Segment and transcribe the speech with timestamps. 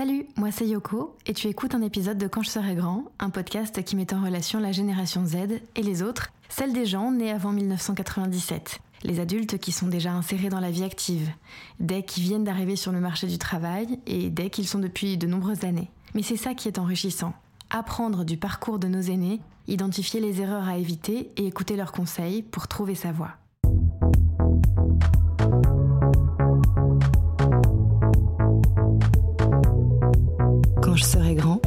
[0.00, 3.28] Salut, moi c'est Yoko et tu écoutes un épisode de Quand je serai grand, un
[3.28, 5.36] podcast qui met en relation la génération Z
[5.76, 10.48] et les autres, celle des gens nés avant 1997, les adultes qui sont déjà insérés
[10.48, 11.28] dans la vie active,
[11.80, 15.26] dès qu'ils viennent d'arriver sur le marché du travail et dès qu'ils sont depuis de
[15.26, 15.90] nombreuses années.
[16.14, 17.34] Mais c'est ça qui est enrichissant,
[17.68, 22.40] apprendre du parcours de nos aînés, identifier les erreurs à éviter et écouter leurs conseils
[22.40, 23.32] pour trouver sa voie.
[30.96, 31.60] Je serai grand,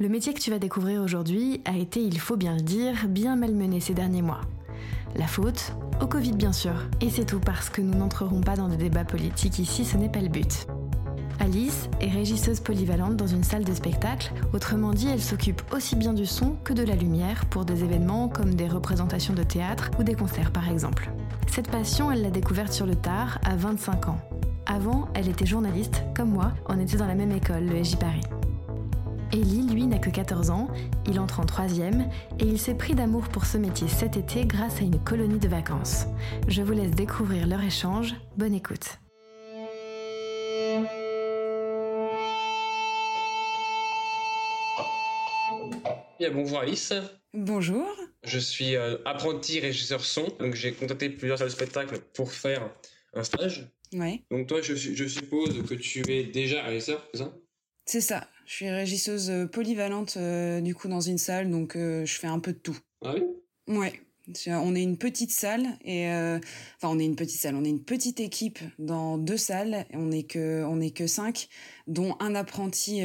[0.00, 3.36] Le métier que tu vas découvrir aujourd'hui a été, il faut bien le dire, bien
[3.36, 4.42] malmené ces derniers mois.
[5.16, 6.74] La faute Au Covid bien sûr.
[7.00, 10.10] Et c'est tout parce que nous n'entrerons pas dans des débats politiques ici, ce n'est
[10.10, 10.66] pas le but.
[11.44, 16.14] Alice est régisseuse polyvalente dans une salle de spectacle, autrement dit elle s'occupe aussi bien
[16.14, 20.04] du son que de la lumière pour des événements comme des représentations de théâtre ou
[20.04, 21.10] des concerts par exemple.
[21.52, 24.18] Cette passion, elle l'a découverte sur le tard à 25 ans.
[24.64, 28.22] Avant, elle était journaliste, comme moi, on était dans la même école, le SJ Paris.
[29.30, 30.68] Ellie, lui, n'a que 14 ans,
[31.06, 32.08] il entre en troisième
[32.38, 35.48] et il s'est pris d'amour pour ce métier cet été grâce à une colonie de
[35.48, 36.06] vacances.
[36.48, 38.14] Je vous laisse découvrir leur échange.
[38.38, 38.98] Bonne écoute.
[46.18, 46.92] Bien, bonjour Alice.
[47.32, 47.88] Bonjour.
[48.22, 52.72] Je suis euh, apprenti régisseur son, donc j'ai contacté plusieurs salles de spectacle pour faire
[53.14, 53.68] un stage.
[53.92, 54.22] Ouais.
[54.30, 57.34] Donc toi, je, je suppose que tu es déjà régisseur, c'est ça?
[57.86, 58.28] C'est ça.
[58.46, 62.26] Je suis régisseuse euh, polyvalente euh, du coup dans une salle, donc euh, je fais
[62.26, 62.78] un peu de tout.
[63.04, 63.24] Ah oui?
[63.66, 64.00] Ouais.
[64.46, 67.84] On est une petite salle et enfin on est une petite salle, on est une
[67.84, 69.86] petite équipe dans deux salles.
[69.92, 71.48] On est que on est que cinq,
[71.86, 73.02] dont un apprenti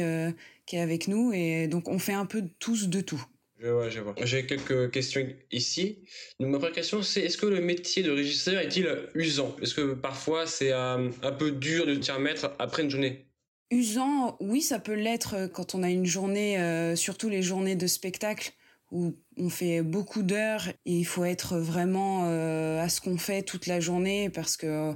[0.66, 3.22] qui est avec nous et donc on fait un peu tous de tout.
[3.58, 4.14] Je vois, je vois.
[4.22, 5.98] J'ai quelques questions ici.
[6.38, 9.54] Donc, ma première question, c'est est-ce que le métier de régisseur est-il usant?
[9.60, 13.26] Est-ce que parfois c'est un peu dur de s'y remettre après une journée?
[13.72, 17.76] Usant, oui, ça peut l'être euh, quand on a une journée, euh, surtout les journées
[17.76, 18.52] de spectacle
[18.90, 23.42] où on fait beaucoup d'heures et il faut être vraiment euh, à ce qu'on fait
[23.42, 24.94] toute la journée parce que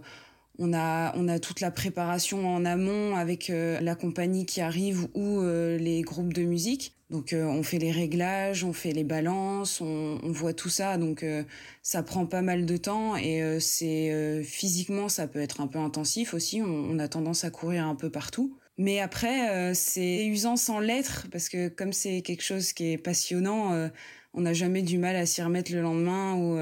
[0.59, 5.43] on a on a toute la préparation en amont avec la compagnie qui arrive ou
[5.43, 6.95] les groupes de musique.
[7.15, 11.23] Donc euh, on fait les réglages, on fait les balances, on, voit tout ça, donc
[11.23, 11.45] euh,
[11.81, 15.79] ça prend pas mal de temps et euh, c'est physiquement ça peut être un peu
[15.79, 16.61] intensif aussi.
[16.63, 21.49] On, a tendance à courir un peu partout, mais après c'est usant sans l'être parce
[21.49, 23.91] que comme c'est quelque chose qui est passionnant,
[24.33, 26.59] on n'a jamais du mal à s'y remettre le lendemain ou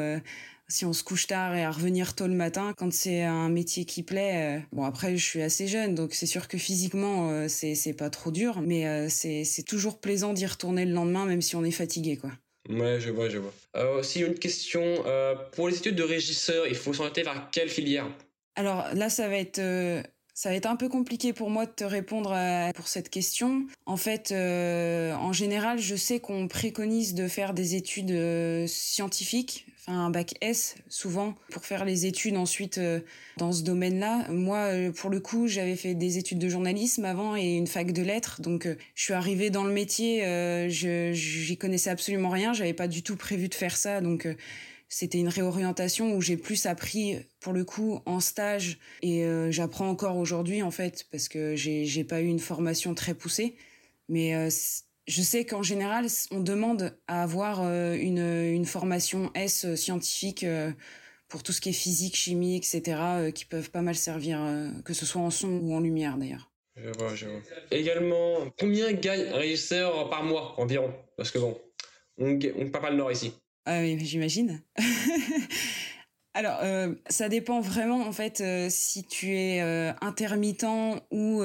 [0.73, 3.85] si on se couche tard et à revenir tôt le matin quand c'est un métier
[3.85, 4.59] qui plaît.
[4.59, 7.93] Euh, bon après je suis assez jeune donc c'est sûr que physiquement euh, c'est c'est
[7.93, 11.57] pas trop dur mais euh, c'est c'est toujours plaisant d'y retourner le lendemain même si
[11.57, 12.31] on est fatigué quoi.
[12.69, 13.53] Ouais, je vois, je vois.
[13.77, 15.05] Euh, aussi une question
[15.53, 18.07] pour les études de régisseur, il faut s'orienter vers quelle filière?
[18.57, 19.61] Alors là ça va être
[20.35, 22.37] ça va être un peu compliqué pour moi de te répondre
[22.75, 23.67] pour cette question.
[23.87, 30.11] En fait, en général, je sais qu'on préconise de faire des études scientifiques, enfin un
[30.11, 33.01] bac S souvent pour faire les études ensuite euh,
[33.37, 34.29] dans ce domaine-là.
[34.31, 37.93] Moi, euh, pour le coup, j'avais fait des études de journalisme avant et une fac
[37.93, 40.21] de lettres, donc euh, je suis arrivée dans le métier,
[40.69, 44.27] je j'y connaissais absolument rien, j'avais pas du tout prévu de faire ça, donc
[44.95, 50.19] c'était une réorientation où j'ai plus appris pour le coup en stage et j'apprends encore
[50.19, 53.57] aujourd'hui en fait parce que j'ai pas eu une formation très poussée,
[54.09, 54.51] mais
[55.07, 60.71] je sais qu'en général, on demande à avoir euh, une, une formation S scientifique euh,
[61.29, 64.41] pour tout ce qui est physique, chimie, etc., euh, qui peuvent pas mal servir,
[64.85, 66.51] que ce soit en son ou en lumière d'ailleurs.
[66.77, 67.41] Je vois, je vois.
[67.71, 70.95] Également, combien gagne un régisseur par mois environ?
[71.17, 71.59] Parce que bon,
[72.19, 73.35] on, on pas le nord ici.
[73.65, 74.63] Ah j'imagine.
[76.35, 76.61] Alors,
[77.09, 79.61] ça dépend vraiment en fait si tu es
[80.01, 80.65] intermittent
[81.11, 81.43] ou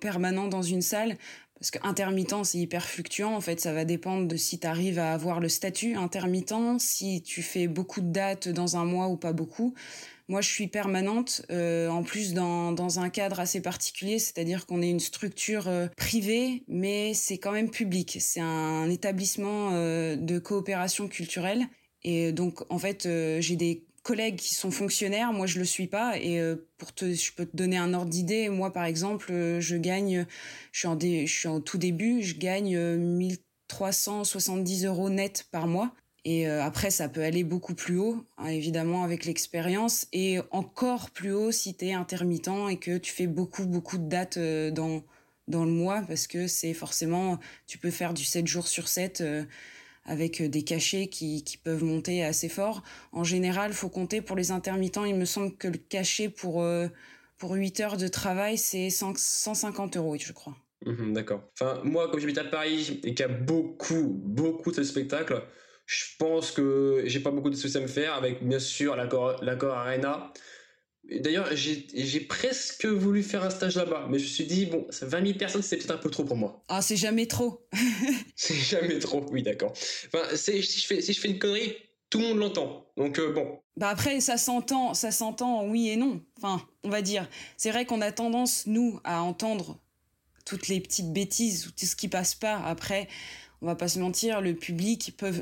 [0.00, 1.16] permanent dans une salle.
[1.58, 3.34] Parce que intermittent, c'est hyper fluctuant.
[3.34, 7.22] En fait, ça va dépendre de si tu arrives à avoir le statut intermittent, si
[7.22, 9.74] tu fais beaucoup de dates dans un mois ou pas beaucoup.
[10.28, 14.82] Moi, je suis permanente, euh, en plus dans, dans un cadre assez particulier, c'est-à-dire qu'on
[14.82, 18.18] est une structure euh, privée, mais c'est quand même public.
[18.20, 21.66] C'est un établissement euh, de coopération culturelle.
[22.02, 23.08] Et donc, en fait,
[23.40, 26.16] j'ai des collègues qui sont fonctionnaires, moi je le suis pas.
[26.18, 28.48] Et euh, pour te, je peux te donner un ordre d'idée.
[28.48, 30.26] Moi par exemple, euh, je gagne,
[30.70, 35.92] je suis en, tout début, je gagne 1370 euh, euros net par mois.
[36.24, 41.32] Et après, ça peut aller beaucoup plus haut, hein, évidemment, avec l'expérience, et encore plus
[41.32, 45.04] haut si tu es intermittent et que tu fais beaucoup, beaucoup de dates dans,
[45.46, 47.38] dans le mois parce que c'est forcément,
[47.68, 49.22] tu peux faire du 7 jours sur 7
[50.06, 52.82] avec des cachets qui, qui, peuvent monter assez fort.
[53.12, 56.64] En général, faut compter pour les intermittents, il me semble que le cachet pour,
[57.38, 60.56] pour 8 heures de travail, c'est 150 euros, je crois.
[60.84, 61.42] Mhm, d'accord.
[61.54, 65.42] Enfin, moi, comme j'habite à Paris et qu'il y a beaucoup, beaucoup de spectacles,
[65.86, 69.74] je pense que j'ai pas beaucoup de soucis à me faire avec, bien sûr, l'accord
[69.74, 70.32] Arena.
[71.08, 75.26] D'ailleurs, j'ai presque voulu faire un stage là-bas, mais je me suis dit, bon, 20
[75.26, 76.64] 000 personnes, c'est peut-être un peu trop pour moi.
[76.68, 77.66] Ah, c'est jamais trop.
[78.34, 79.72] c'est jamais trop, oui, d'accord.
[80.06, 81.76] Enfin, si je, fais, si je fais une connerie,
[82.10, 82.86] tout le monde l'entend.
[82.96, 83.60] Donc, euh, bon.
[83.76, 86.22] Bah après, ça s'entend, ça s'entend oui et non.
[86.38, 87.28] Enfin, on va dire.
[87.56, 89.78] C'est vrai qu'on a tendance, nous, à entendre
[90.44, 92.56] toutes les petites bêtises ou tout ce qui passe pas.
[92.64, 93.08] Après,
[93.62, 95.32] on va pas se mentir, le public peut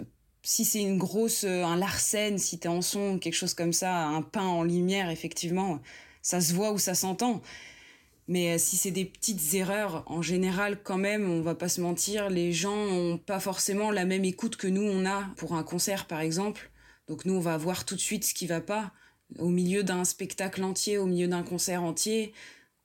[0.45, 4.07] si c'est une grosse, euh, un Larsen, si t'es en son, quelque chose comme ça,
[4.07, 5.81] un pain en lumière, effectivement,
[6.23, 7.43] ça se voit ou ça s'entend.
[8.29, 11.81] Mais euh, si c'est des petites erreurs, en général, quand même, on va pas se
[11.81, 15.63] mentir, les gens ont pas forcément la même écoute que nous on a pour un
[15.63, 16.71] concert, par exemple.
[17.09, 18.93] Donc nous, on va voir tout de suite ce qui va pas.
[19.39, 22.33] Au milieu d'un spectacle entier, au milieu d'un concert entier,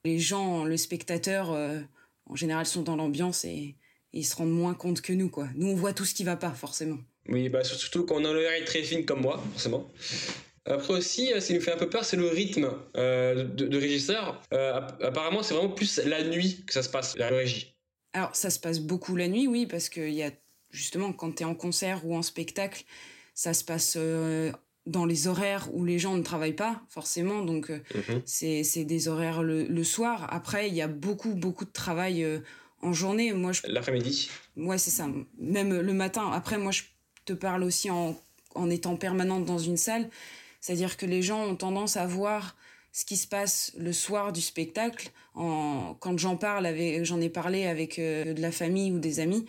[0.04, 1.80] les gens, le spectateur, euh,
[2.26, 3.76] en général, sont dans l'ambiance et, et,
[4.12, 5.48] ils se rendent moins compte que nous, quoi.
[5.56, 6.98] Nous, on voit tout ce qui va pas, forcément.
[7.28, 9.90] Oui, bah surtout quand on a l'oreille très fine comme moi, forcément.
[10.66, 13.78] Après aussi, euh, ce qui me fait un peu peur, c'est le rythme euh, de,
[13.78, 14.40] régisseur.
[14.52, 17.74] Euh, apparemment, c'est vraiment plus la nuit que ça se passe, la régie.
[18.12, 20.30] Alors, ça se passe beaucoup la nuit, oui, parce qu'il y a
[20.70, 22.84] justement, quand tu es en concert ou en spectacle,
[23.34, 23.96] ça se passe
[24.86, 27.42] dans les horaires où les gens ne travaillent pas, forcément.
[27.42, 28.22] Donc, mhm.
[28.24, 30.26] c'est des horaires le, soir.
[30.30, 32.26] Après, il y a beaucoup, beaucoup de travail
[32.82, 33.32] en journée.
[33.32, 33.62] Moi, je...
[33.66, 35.08] L'après-midi Ouais, c'est ça.
[35.38, 36.30] Même le matin.
[36.32, 36.82] Après, moi, je
[37.32, 38.16] parle aussi en,
[38.70, 40.08] étant permanente dans une salle.
[40.60, 42.56] C'est-à-dire que les gens ont tendance à voir
[42.92, 45.10] ce qui se passe le soir du spectacle.
[45.34, 46.68] Quand j'en parle,
[47.02, 49.46] j'en ai parlé avec euh, de la famille ou des amis,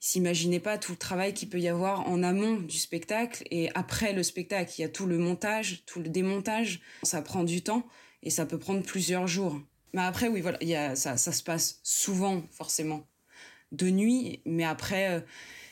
[0.00, 4.12] s'imaginaient pas tout le travail qu'il peut y avoir en amont du spectacle et après
[4.12, 4.72] le spectacle.
[4.78, 6.80] Il y a tout le montage, tout le démontage.
[7.02, 7.86] Ça prend du temps
[8.22, 9.60] et ça peut prendre plusieurs jours.
[9.92, 13.06] Mais après, oui, voilà, ça, ça se passe souvent, forcément,
[13.72, 14.40] de nuit.
[14.44, 15.20] Mais après, euh,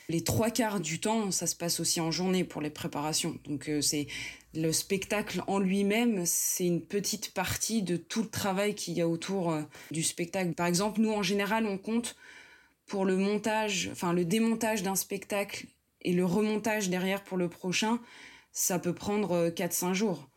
[0.09, 3.37] les trois quarts du temps, ça se passe aussi en journée pour les préparations.
[3.45, 4.07] Donc euh, c'est
[4.53, 9.07] le spectacle en lui-même, c'est une petite partie de tout le travail qu'il y a
[9.07, 9.61] autour euh,
[9.91, 10.53] du spectacle.
[10.53, 12.15] Par exemple, nous en général, on compte
[12.85, 15.67] pour le montage, enfin le démontage d'un spectacle
[16.01, 17.99] et le remontage derrière pour le prochain,
[18.53, 20.29] ça peut prendre 4-5 euh, jours.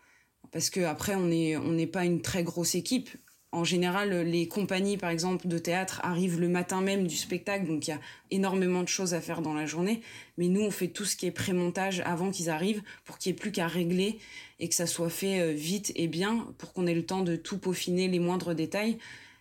[0.51, 3.09] Parce que après, on n'est on n'est pas une très grosse équipe
[3.53, 7.89] en général, les compagnies, par exemple, de théâtre arrivent le matin même du spectacle, donc
[7.89, 8.01] il y a
[8.31, 10.03] énormément de choses à faire dans la journée.
[10.39, 13.37] Mais nous, on fait tout ce qui est pré-montage avant qu'ils arrivent, pour qu'il n'y
[13.37, 14.21] ait plus qu'à régler
[14.61, 17.35] et que ça soit fait euh, vite et bien, pour qu'on ait le temps de
[17.35, 18.99] tout peaufiner, les moindres détails,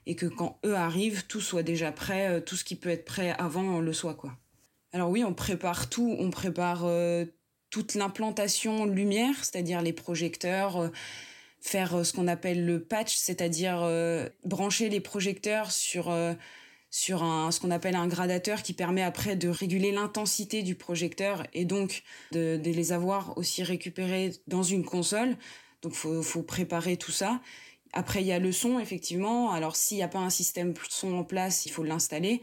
[0.08, 3.06] et que quand eux arrivent, tout soit déjà prêt, euh, tout ce qui peut être
[3.06, 4.36] prêt avant le soit, quoi.
[4.92, 7.26] Alors oui, on prépare tout, on prépare euh,
[7.70, 10.90] toute l'implantation lumière, c'est-à-dire les projecteurs
[11.62, 16.34] faire euh, ce qu'on appelle le patch, c'est-à-dire euh, brancher les projecteurs sur euh,
[16.92, 21.46] sur un ce qu'on appelle un gradateur qui permet après de réguler l'intensité du projecteur
[21.54, 25.38] et donc de, les avoir aussi récupérés dans une console.
[25.82, 27.42] Donc faut faut préparer tout ça.
[27.94, 29.52] Après il y a le son effectivement.
[29.52, 32.42] Alors s'il n'y a pas un système son en place, il faut l'installer.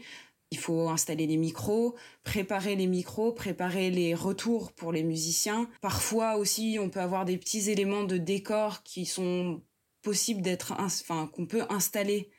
[0.51, 5.69] Il faut installer les micros, préparer les micros, préparer les retours pour les musiciens.
[5.81, 9.61] Parfois aussi, on peut avoir des petits éléments de décor qui sont
[10.01, 12.29] possibles d'être, enfin, qu'on peut installer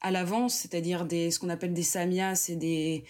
[0.00, 3.04] à l'avance, c'est-à-dire des, ce qu'on appelle des samias, c'est des,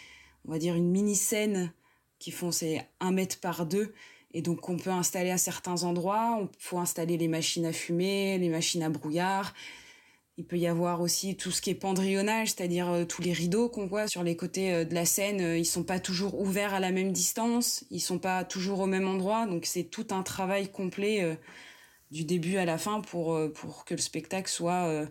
[0.47, 1.73] on va dire une mini scène
[2.19, 3.93] qui font c'est un mètre par deux.
[4.33, 6.38] Et donc, on peut installer à certains endroits.
[6.41, 9.55] On faut installer les machines à fumer, les machines à brouillard,
[10.41, 13.69] il peut y avoir aussi tout ce qui est pendrillonnage, c'est-à-dire euh, tous les rideaux
[13.69, 16.73] qu'on voit sur les côtés euh, de la scène, euh, ils sont pas toujours ouverts
[16.73, 20.23] à la même distance, ils sont pas toujours au même endroit, donc c'est tout un
[20.23, 21.39] travail complet
[22.11, 25.07] du début à la fin pour pour que le spectacle soit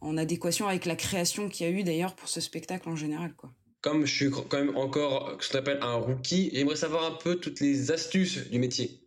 [0.00, 3.34] en adéquation avec la création qu'il y a eu d'ailleurs pour ce spectacle en général
[3.34, 3.52] quoi.
[3.82, 7.36] Comme je suis quand même encore ce qu'on appelle un rookie, j'aimerais savoir un peu
[7.36, 9.02] toutes les astuces du métier.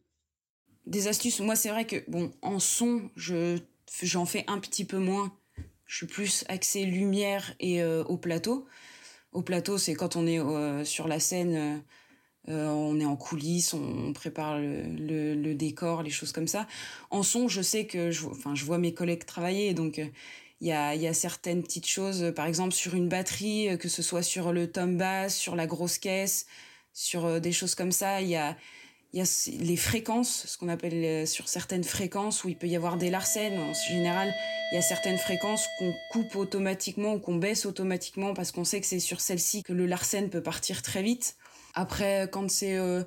[0.85, 3.57] Des astuces, moi c'est vrai que bon en son, je
[4.03, 5.31] j'en fais un petit peu moins
[5.85, 8.65] je suis plus axée lumière et euh, au plateau.
[9.31, 11.83] Au plateau, c'est quand on est euh, sur la scène,
[12.49, 16.67] euh, on est en coulisses, on, prépare le, décor, les choses comme ça.
[17.09, 19.97] En son, je sais que je, enfin, je vois mes collègues travailler, donc
[20.61, 24.01] il y a, y a, certaines petites choses, par exemple sur une batterie, que ce
[24.01, 26.45] soit sur le tom bass, sur la grosse caisse,
[26.93, 28.55] sur des choses comme ça, il y a,
[29.13, 32.65] il y a les fréquences, ce qu'on appelle euh, sur certaines fréquences où il peut
[32.65, 33.59] y avoir des larcènes.
[33.59, 34.33] En général,
[34.71, 38.81] il y a certaines fréquences qu'on coupe automatiquement ou qu'on baisse automatiquement parce qu'on sait
[38.81, 41.35] que c'est sur celle-ci que le larcène peut partir très vite.
[41.75, 43.03] Après, quand c'est, euh,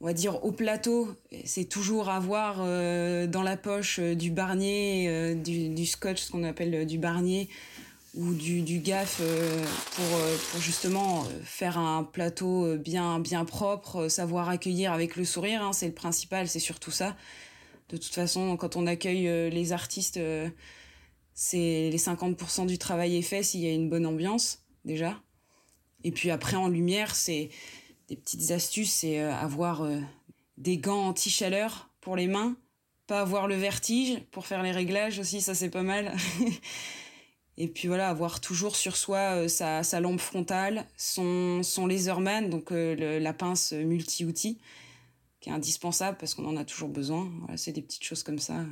[0.00, 5.86] on va dire, au plateau, c'est toujours avoir euh, dans la poche du barnier, du,
[5.86, 7.48] scotch, ce qu'on appelle du barnier,
[8.14, 9.64] ou du, du gaffe euh,
[9.96, 15.24] pour, euh, pour justement euh, faire un plateau bien, bien propre, savoir accueillir avec le
[15.24, 17.16] sourire, hein, c'est le principal, c'est surtout ça.
[17.88, 20.18] De toute façon, quand on accueille les artistes,
[21.34, 25.20] c'est les 50% du travail est fait s'il y a une bonne ambiance, déjà.
[26.02, 27.50] Et puis après, en lumière, c'est
[28.08, 29.86] des petites astuces, c'est avoir
[30.56, 32.56] des gants anti-chaleur pour les mains,
[33.06, 36.16] pas avoir le vertige pour faire les réglages aussi, ça c'est pas mal.
[37.56, 42.50] Et puis voilà, avoir toujours sur soi euh, sa, sa, lampe frontale, son, son laserman,
[42.50, 44.58] donc euh, la pince multi-outil,
[45.40, 47.30] qui est indispensable parce qu'on en a toujours besoin.
[47.40, 48.64] Voilà, c'est des petites choses comme ça.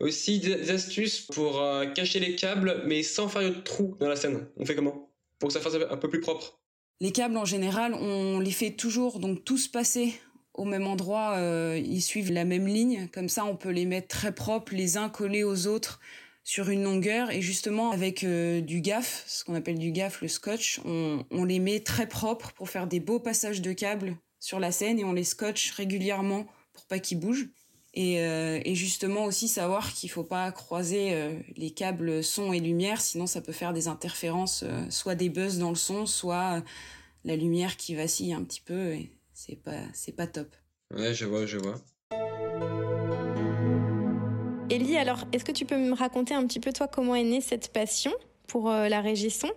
[0.00, 4.16] Aussi des astuces pour euh, cacher les câbles, mais sans faire de trou dans la
[4.16, 4.48] scène.
[4.56, 5.08] On fait comment?
[5.38, 6.58] Pour que ça fasse un peu plus propre.
[7.00, 10.14] Les câbles, en général, on les fait toujours, donc tous passer
[10.54, 11.36] au même endroit,
[11.76, 13.08] ils suivent la même ligne.
[13.12, 15.98] Comme ça, on peut les mettre très propres, les uns collés aux autres
[16.44, 20.28] sur une longueur et justement avec euh, du gaff, ce qu'on appelle du gaff, le
[20.28, 24.58] scotch, on, on, les met très propres pour faire des beaux passages de câbles sur
[24.58, 27.48] la scène et on les scotche régulièrement pour pas qu'ils bougent.
[27.94, 32.58] Et, euh, et, justement aussi savoir qu'il faut pas croiser euh, les câbles son et
[32.58, 36.62] lumière, sinon ça peut faire des interférences, soit des buzz dans le son, soit
[37.24, 40.56] la lumière qui vacille un petit peu et c'est pas c'est pas top.
[40.90, 41.82] Ouais, je vois, je vois.
[44.72, 47.42] Ellie, alors, est-ce que tu peux me raconter un petit peu, toi, comment est née
[47.42, 48.10] cette passion
[48.46, 49.50] pour euh, la régisson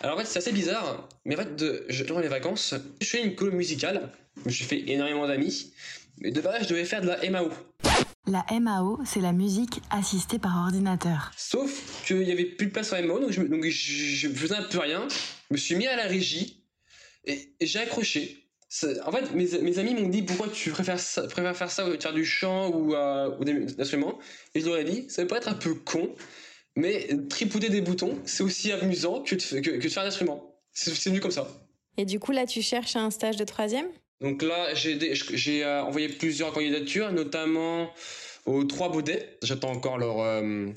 [0.00, 3.20] Alors, en fait, c'est assez bizarre, mais en fait, de, durant les vacances, je fais
[3.20, 4.12] une colo musicale,
[4.46, 5.72] je fait énormément d'amis,
[6.20, 7.50] mais de base, je devais faire de la MAO.
[8.28, 11.32] La MAO, c'est la musique assistée par ordinateur.
[11.36, 14.62] Sauf qu'il n'y avait plus de place sur MAO, donc je, donc je, faisais un
[14.62, 16.62] peu rien, je me suis mis à la régie,
[17.24, 18.41] et j'ai accroché
[19.04, 22.70] en fait, mes, amis m'ont dit pourquoi tu préfères, faire ça ou faire du chant
[22.70, 24.18] ou, euh, ou des instruments?
[24.54, 26.14] Et je leur ai dit, ça peut être un peu con,
[26.76, 30.56] mais tripouter des boutons, c'est aussi amusant que de, que, faire un instrument.
[30.72, 31.46] C'est venu comme ça.
[31.98, 33.86] Et du coup, là, tu cherches un stage de troisième?
[34.22, 37.90] Donc là, j'ai euh, envoyé plusieurs candidatures, notamment
[38.46, 39.36] aux trois Baudets.
[39.42, 40.68] J'attends encore leur, euh,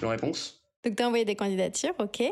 [0.00, 0.63] leur réponse.
[0.84, 2.22] Donc, tu as envoyé des candidatures, ok.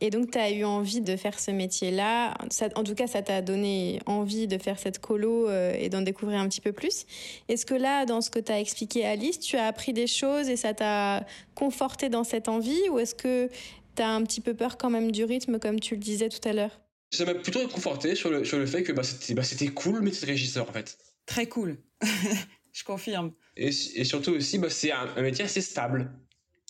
[0.00, 2.34] Et donc, tu as eu envie de faire ce métier-là.
[2.74, 6.40] En tout cas, ça t'a donné envie de faire cette colo euh, et d'en découvrir
[6.40, 7.04] un petit peu plus.
[7.48, 10.48] Est-ce que là, dans ce que tu as expliqué Alice, tu as appris des choses
[10.48, 13.50] et ça t'a conforté dans cette envie Ou est-ce que
[13.96, 16.48] tu as un petit peu peur quand même du rythme, comme tu le disais tout
[16.48, 16.80] à l'heure?
[17.12, 20.12] Ça m'a plutôt conforté sur le, sur le fait que bah, c'était bah, cool, mais
[20.12, 20.96] c'était régisseur, en fait.
[21.26, 21.76] Très cool.
[22.72, 23.32] Je confirme.
[23.56, 26.10] Et, et surtout aussi, bah, c'est un, un métier assez stable.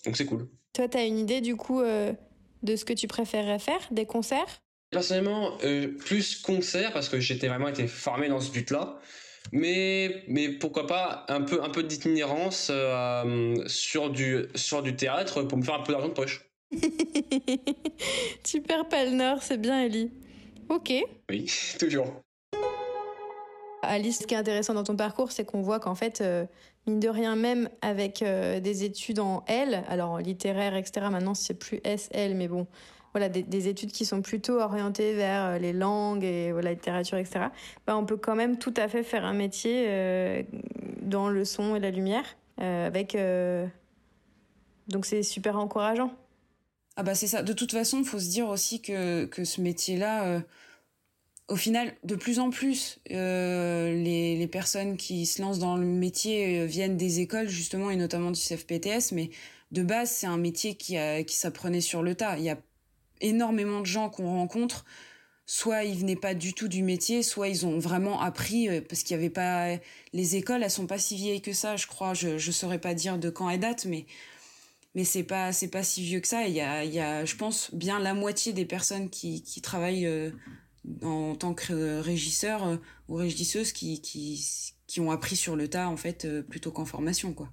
[0.03, 0.49] Donc, c'est cool.
[0.73, 2.13] Toi, tu as une idée du coup euh,
[2.63, 4.61] de ce que tu préférerais faire, des concerts?
[4.89, 8.99] Personnellement, euh, plus concerts parce que j'étais vraiment été formé dans ce but-là.
[9.51, 15.43] Mais, mais pourquoi pas un peu, un peu d'itinérance euh, sur, du, sur du théâtre
[15.43, 16.47] pour me faire un peu d'argent de poche.
[18.43, 20.11] tu perds pas le nord, c'est bien Ellie.
[20.69, 20.93] Ok.
[21.29, 22.21] Oui, toujours.
[23.81, 26.23] Alice, ce qui est intéressant dans ton parcours, c'est qu'on voit qu'en fait,
[26.87, 31.53] mine de rien, même avec euh, des études en L, alors littéraire, etc., maintenant c'est
[31.53, 32.67] plus SL, mais bon,
[33.13, 37.45] voilà, des, études qui sont plutôt orientées vers euh, les langues et la littérature, etc.,
[37.85, 40.43] bah, on peut quand même tout à fait faire un métier euh,
[41.01, 42.25] dans le son et la lumière,
[42.57, 43.17] avec...
[44.87, 46.11] Donc c'est super encourageant.
[46.97, 47.43] Ah bah c'est ça.
[47.43, 50.41] De toute façon, faut se dire aussi que, que ce métier-là
[51.51, 56.61] au final, de plus en plus, euh, les, personnes qui se lancent dans le métier
[56.61, 59.31] euh, viennent des écoles, justement, et notamment du CFPTS, mais
[59.71, 60.95] de base, c'est un métier qui,
[61.27, 62.37] s'apprenait sur le tas.
[62.37, 62.57] Il y a
[63.19, 64.85] énormément de gens qu'on rencontre,
[65.45, 69.03] soit ils venaient pas du tout du métier, soit ils ont vraiment appris, euh, parce
[69.03, 69.75] qu'il y avait pas...
[70.13, 72.93] Les écoles, elles sont pas si vieilles que ça, je crois, je, je saurais pas
[72.93, 74.05] dire de quand elles datent, mais
[74.93, 76.47] mais c'est pas pas si vieux que ça.
[76.47, 80.33] Il y a je pense bien la moitié des personnes qui travaillent
[81.03, 85.87] en tant que régisseur euh, ou régisseuse qui, qui, qui, ont appris sur le tas
[85.87, 87.49] en fait euh, plutôt qu'en formation quoi.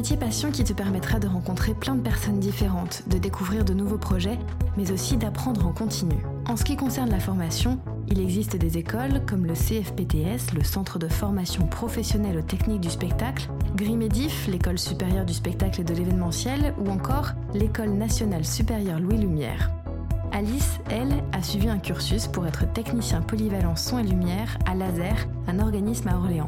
[0.00, 3.98] Métier passion qui te permettra de rencontrer plein de personnes différentes, de découvrir de nouveaux
[3.98, 4.38] projets,
[4.78, 6.14] mais aussi d'apprendre en continu.
[6.48, 7.78] En ce qui concerne la formation,
[8.08, 12.88] Il existe des écoles comme le CFPTS, le Centre de formation professionnelle aux techniques du
[12.88, 19.18] spectacle, Grimedif, l'école supérieure du spectacle et de l'événementiel, ou encore l'école nationale supérieure Louis
[19.18, 19.70] Lumière.
[20.32, 25.28] Alice, elle, a suivi un cursus pour être technicien polyvalent son et lumière à Laser,
[25.46, 26.46] un organisme à Orléans.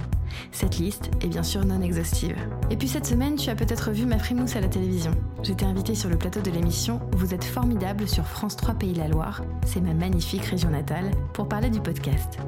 [0.51, 2.37] Cette liste est bien sûr non exhaustive.
[2.71, 5.13] Et puis cette semaine, tu as peut-être vu ma frimousse à la télévision.
[5.43, 9.09] J'étais invitée sur le plateau de l'émission Vous êtes formidable sur France 3 Pays la
[9.09, 12.39] Loire, c'est ma magnifique région natale, pour parler du podcast.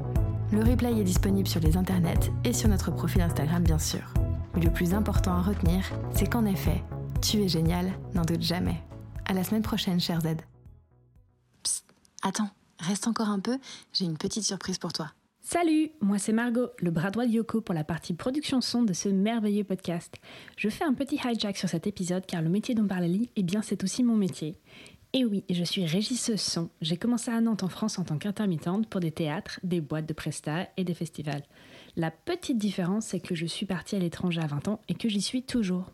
[0.51, 4.13] Le replay est disponible sur les internets et sur notre profil Instagram bien sûr.
[4.55, 5.83] Le plus important à retenir,
[6.13, 6.83] c'est qu'en effet,
[7.21, 8.81] tu es génial, n'en doute jamais.
[9.25, 10.37] À la semaine prochaine, cher Z.
[12.23, 12.49] Attends,
[12.79, 13.57] reste encore un peu,
[13.93, 15.11] j'ai une petite surprise pour toi.
[15.47, 18.93] Salut, moi c'est Margot, le bras droit de Yoko pour la partie production son de
[18.93, 20.15] ce merveilleux podcast.
[20.57, 23.43] Je fais un petit hijack sur cet épisode car le métier dont parle Ali, eh
[23.43, 24.57] bien c'est aussi mon métier.
[25.13, 26.71] Et oui, je suis régisseuse son.
[26.81, 30.13] J'ai commencé à Nantes en France en tant qu'intermittente pour des théâtres, des boîtes de
[30.13, 31.43] presta et des festivals.
[31.95, 35.09] La petite différence, c'est que je suis partie à l'étranger à 20 ans et que
[35.09, 35.93] j'y suis toujours.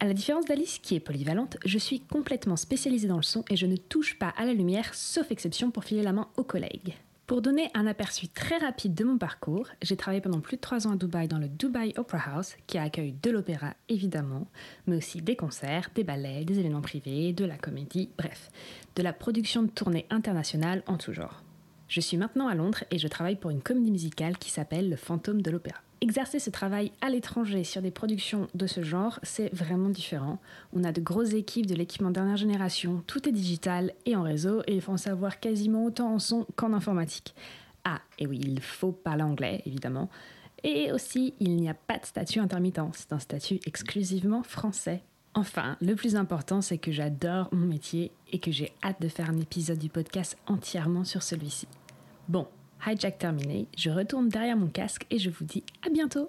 [0.00, 3.56] À la différence d'Alice, qui est polyvalente, je suis complètement spécialisée dans le son et
[3.56, 6.96] je ne touche pas à la lumière, sauf exception pour filer la main aux collègues.
[7.30, 10.88] Pour donner un aperçu très rapide de mon parcours, j'ai travaillé pendant plus de 3
[10.88, 14.48] ans à Dubaï dans le Dubai Opera House, qui accueille de l'opéra évidemment,
[14.88, 18.50] mais aussi des concerts, des ballets, des événements privés, de la comédie, bref,
[18.96, 21.44] de la production de tournées internationales en tout genre.
[21.86, 24.96] Je suis maintenant à Londres et je travaille pour une comédie musicale qui s'appelle Le
[24.96, 25.78] Fantôme de l'Opéra.
[26.02, 30.38] Exercer ce travail à l'étranger sur des productions de ce genre, c'est vraiment différent.
[30.72, 34.62] On a de grosses équipes de l'équipement dernière génération, tout est digital et en réseau,
[34.66, 37.34] et il faut en savoir quasiment autant en son qu'en informatique.
[37.84, 40.08] Ah, et oui, il faut parler anglais, évidemment.
[40.64, 45.02] Et aussi, il n'y a pas de statut intermittent, c'est un statut exclusivement français.
[45.34, 49.28] Enfin, le plus important, c'est que j'adore mon métier et que j'ai hâte de faire
[49.28, 51.68] un épisode du podcast entièrement sur celui-ci.
[52.28, 52.48] Bon,
[52.86, 56.28] hijack terminé, je retourne derrière mon casque et je vous dis à bientôt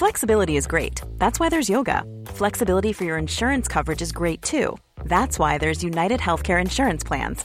[0.00, 1.02] Flexibility is great.
[1.18, 2.04] That's why there's yoga.
[2.24, 4.78] Flexibility for your insurance coverage is great too.
[5.04, 7.44] That's why there's United Healthcare Insurance Plans.